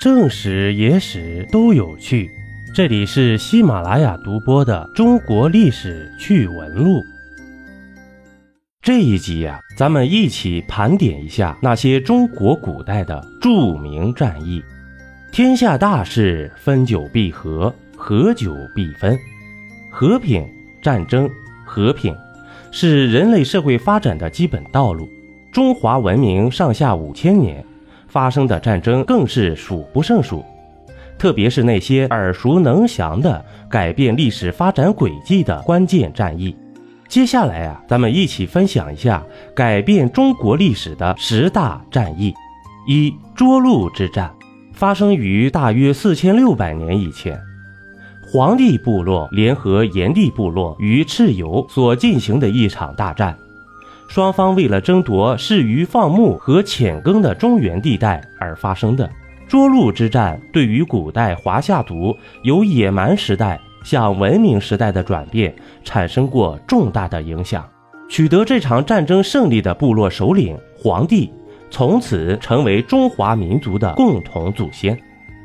[0.00, 2.30] 正史、野史都有趣。
[2.74, 7.00] 这里是喜马拉雅独播的《中国历史趣闻录》。
[8.80, 14.64] 这一集呀、咱们一起盘点一下那些中国古代的著名战役。
[15.30, 19.18] 天下大事，分久必合，合久必分。
[19.90, 20.48] 和平、
[20.80, 21.28] 战争、
[21.66, 22.16] 和平
[22.70, 25.06] 是人类社会发展的基本道路。
[25.52, 27.62] 中华文明上下五千年，
[28.10, 30.44] 发生的战争更是数不胜数。
[31.18, 36.56] 特别是那些耳熟能详的改变历史发展轨迹的关键战役。
[37.08, 39.22] 接下来啊，咱们一起分享一下
[39.54, 42.32] 改变中国历史的十大战役。
[42.88, 44.32] 一、涿鹿之战，
[44.72, 47.38] 发生于大约四千六百年以前。
[48.32, 53.36] 黄帝部落联合炎帝部落与蚩尤所进行的一场大战，
[54.10, 59.08] 双方为了争夺适于放牧和浅耕的中原地带而发生的。
[59.48, 67.64] 涿鹿之战对于古代华夏族由野蛮时代向文明时代的转变产生过重大的影响。
[68.08, 71.32] 取得这场战争胜利的部落首领黄帝，
[71.70, 74.98] 从此成为中华民族的共同祖先。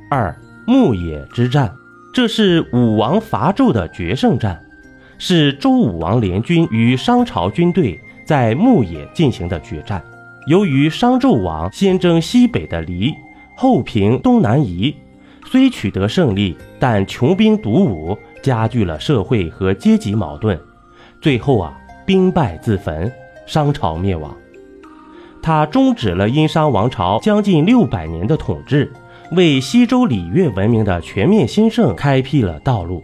[0.10, 1.72] 二、牧野之战，
[2.12, 4.60] 这是武王伐纣的决胜战，
[5.20, 10.04] 是周武王联军与商朝军队在牧野进行的决战。
[10.48, 13.14] 由于商纣王先征西北的黎。
[13.58, 14.94] 后平东南夷，
[15.46, 20.60] 虽取得胜利，但穷兵黩武，加剧了社会和阶级矛盾。
[21.22, 21.74] 最后啊，
[22.06, 23.10] 兵败自焚，
[23.46, 24.36] 商朝灭亡。
[25.42, 28.92] 他终止了殷商王朝将近六百年的统治，
[29.32, 33.02] 为西周礼乐文明的全面兴盛开辟了道路。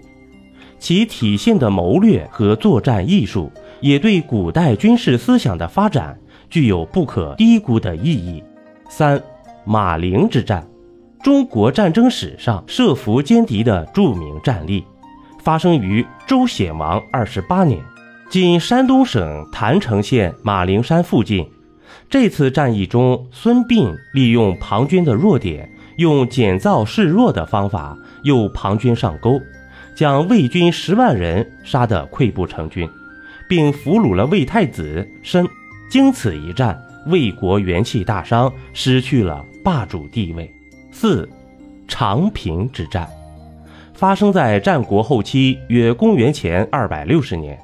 [0.79, 3.49] 其体现的谋略和作战艺术，
[3.81, 6.17] 也对古代军事思想的发展
[6.49, 8.41] 具有不可低估的意义。
[8.89, 9.21] 三。
[9.63, 10.67] 马陵之战，
[11.21, 14.83] 中国战争史上设伏歼敌的著名战例，
[15.43, 17.79] 发生于周显王二十八年，
[18.27, 21.47] 今山东省郯城县马陵山附近。
[22.09, 29.39] 这次战役中，孙膑利用庞涓的弱点，用减灶示弱的方法诱庞涓上钩，
[29.95, 32.89] 将魏军十万人杀得溃不成军，
[33.51, 35.45] 并俘虏了魏太子申。
[35.89, 39.45] 经此一战，魏国元气大伤，失去了。
[39.61, 40.49] 霸主地位。
[40.89, 41.27] 四，
[41.85, 43.09] 长平之战，
[43.93, 47.59] 发生在战国后期，约公元前二百六十年，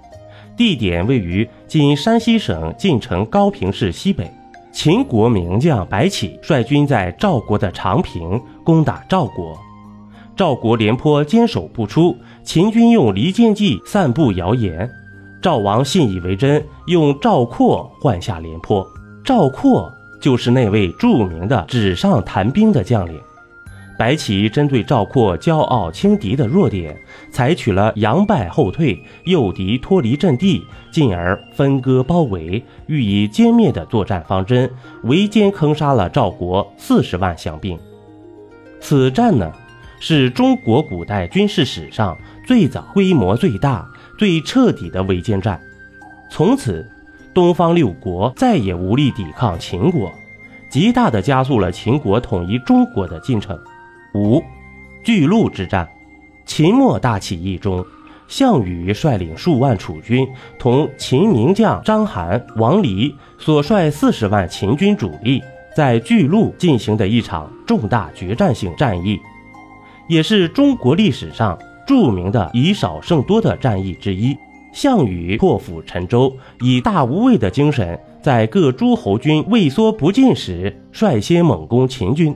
[0.58, 4.30] 地点位于今山西省晋城高平市西北。
[4.74, 9.58] 秦国名将白起率军在赵国的长平攻打赵国，
[10.36, 14.88] 赵国廉颇坚守不出，秦军用离间计散布谣言，
[15.42, 18.88] 赵王信以为真，用赵括换下廉颇。
[19.24, 19.94] 赵括。
[20.20, 23.22] 就是那位著名的纸上谈兵的将领，
[24.00, 26.98] 白起针对赵括骄傲轻敌的弱点，
[27.30, 34.68] 采取了佯败后退、诱敌脱离阵地，进而分割包围、予以歼灭的作战方针，
[35.04, 37.78] 围歼坑杀了赵国四十万降兵。
[38.80, 39.54] 此战呢，
[40.00, 45.60] 是中国古代军事史上最早、规模最大、最彻底的围歼战，
[46.30, 46.90] 从此。
[47.34, 50.12] 东方六国再也无力抵抗秦国，
[50.72, 53.56] 极大的加速了秦国统一中国的进程。
[54.16, 54.44] 五，
[55.04, 55.88] 巨鹿之战，
[56.48, 57.86] 秦末大起义中，
[58.28, 65.40] 项羽率领数万楚军，同秦名将章邯、王离所率四十万秦军主力，
[65.76, 69.20] 在巨鹿进行的一场重大决战性战役，
[70.10, 71.56] 也是中国历史上
[71.88, 74.38] 著名的以少胜多的战役之一。
[74.74, 76.32] 项羽破釜沉舟，
[76.62, 82.36] 以大无畏的精神，在各诸侯军畏缩不进时，率先猛攻秦军。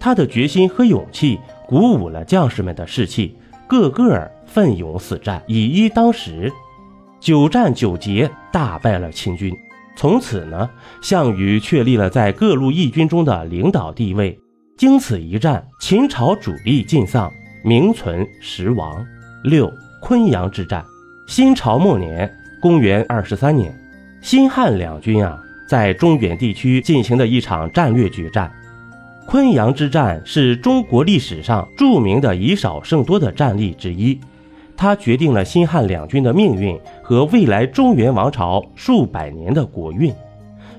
[0.00, 1.38] 他的决心和勇气
[1.68, 3.36] 鼓舞了将士们的士气，
[3.68, 6.50] 个个奋勇死战，以一当十，
[7.20, 9.54] 九战九捷，大败了秦军。
[9.94, 10.68] 从此呢，
[11.02, 14.36] 项羽确立了在各路义军中的领导地位。
[14.76, 17.30] 经此一战，秦朝主力尽丧，
[17.62, 19.04] 名存实亡。
[19.44, 20.84] 六，昆阳之战。
[21.26, 22.30] 新朝末年，
[22.60, 23.72] 公元二十三年，
[24.20, 28.50] 新汉两军啊，在中原地区进行的一场战略决战。
[29.26, 34.18] 昆阳之战是中国历史上著名的以少胜多的战例之一，
[34.76, 40.12] 它决定了新汉两军的命运和未来中原王朝数百年的国运，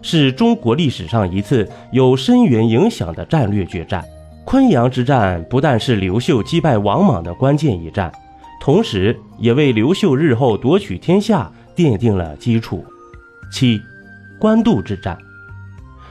[0.02, 4.04] 是中国历史上一次有深远影响的战略决战。
[4.46, 8.12] 昆阳之战不但是刘秀击败王莽的关键一战。
[8.60, 12.86] 同时，也为刘秀日后夺取天下奠定了基础。
[13.52, 13.82] 七，
[14.40, 15.18] 官渡之战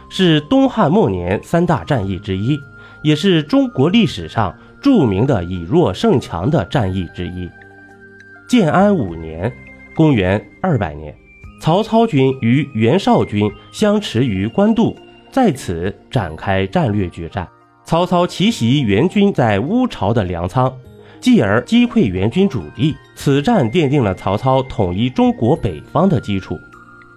[0.08, 2.58] 是东汉末年三大战役之一，
[3.02, 7.48] 也是中国历史上著名的以弱胜强的战役之一。
[8.48, 9.52] 建安五年
[9.94, 11.14] （公元200年），
[11.62, 14.96] 曹操军与袁绍军相持于官渡，
[15.30, 17.46] 在此展开战略决战。
[17.90, 20.72] 曹操奇袭袁军在乌巢的粮仓，
[21.18, 22.94] 继而击溃袁军主力。
[23.16, 26.56] 此战奠定了曹操统一中国北方的基础。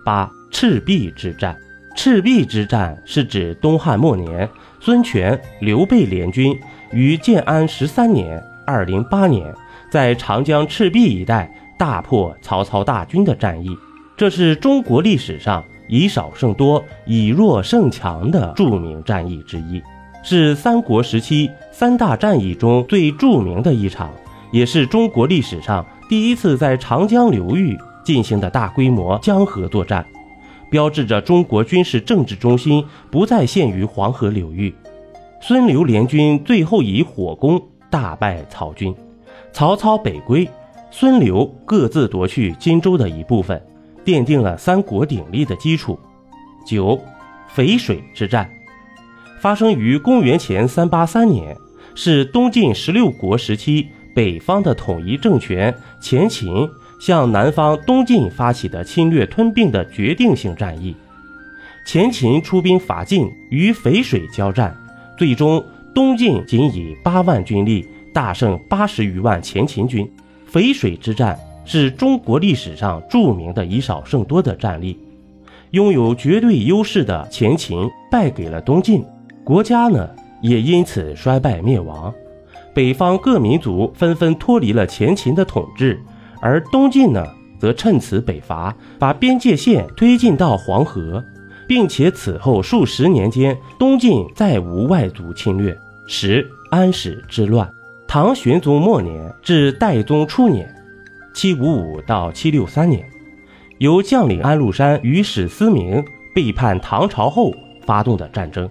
[0.03, 1.55] 八赤壁之战，
[1.95, 4.49] 赤壁之战是指东汉末年
[4.79, 6.59] 孙权、刘备联军
[6.91, 9.53] 于建安十三年（二零八年）
[9.93, 13.77] 在长江赤壁一带大破曹操大军的战役。
[14.17, 19.79] 这是中国历史上以少胜多、以弱胜强的著名战役之一。
[20.23, 24.09] 是三国时期三大战役中最著名的一场，
[24.51, 30.05] 也是中国历史上第一次在长江流域进行的大规模江河作战，
[30.71, 34.73] 标志着中国军事政治中心不再限于黄河流域。
[35.41, 38.95] 孙刘联军最后以火攻大败曹军，
[39.51, 40.49] 曹操北归，
[40.89, 43.61] 孙刘各自夺去荆州的一部分，
[44.05, 45.99] 奠定了三国鼎立的基础。
[46.65, 46.97] 九，
[47.53, 48.49] 淝水之战。
[49.43, 51.53] 发生于公元前三八三年，
[51.95, 53.85] 是东晋十六国时期
[54.15, 56.65] 北方的统一政权前秦
[56.97, 60.95] 向南方东晋发起的侵略吞并的决定性战役。
[61.85, 64.73] 前秦出兵伐晋，与淝水交战，
[65.17, 65.61] 最终
[65.93, 70.09] 东晋仅以八万军力大胜八十余万前秦军。
[70.49, 74.97] 淝水之战是中国历史上著名的以少胜多的战例，
[75.71, 79.03] 拥有绝对优势的前秦败给了东晋。
[79.43, 80.09] 国家呢
[80.41, 82.13] 也因此衰败灭亡，
[82.73, 85.99] 北方各民族纷纷脱离了前秦的统治，
[86.41, 87.25] 而东晋呢
[87.59, 91.23] 则趁此北伐，把边界线推进到黄河，
[91.67, 95.77] 并且此后数十年间，东晋再无外族侵略。
[96.07, 97.69] 十安史之乱，
[98.07, 100.73] 唐玄宗末年至代宗初年
[101.33, 103.05] （七五五到七六三年），
[103.79, 106.03] 由将领安禄山与史思明
[106.33, 107.53] 背叛唐朝后
[107.85, 108.69] 发动的战争。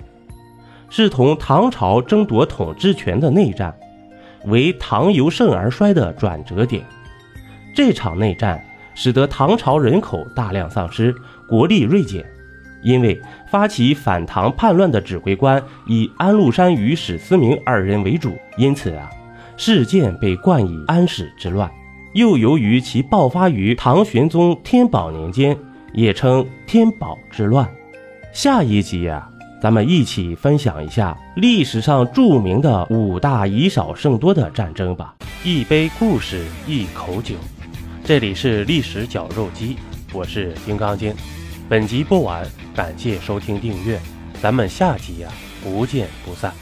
[0.94, 3.75] 是同唐朝争夺统治权的内战，
[4.44, 6.85] 为唐由盛而衰的转折点。
[7.75, 8.62] 这场内战
[8.94, 11.15] 使得唐朝人口大量丧失，
[11.49, 12.23] 国力锐减。
[12.83, 13.19] 因为
[13.50, 19.09] 发起反唐叛乱的指挥官以安禄山与史思明二人为主，因此啊，
[19.56, 21.71] 事件被冠以安史之乱。
[22.12, 25.56] 又由于其爆发于唐玄宗天宝年间，
[25.95, 27.67] 也称天宝之乱。
[28.31, 29.31] 下一集啊。
[29.62, 35.14] 咱们一起分享一下历史上著名的五大以少胜多的战争吧。
[35.44, 37.37] 一杯故事，一口酒。
[38.03, 39.76] 这里是历史绞肉机，
[40.12, 41.14] 我是金刚经。
[41.69, 42.44] 本集播完，
[42.75, 44.00] 感谢收听订阅，
[44.43, 45.29] 咱们下集呀，
[45.62, 46.53] 不见不散。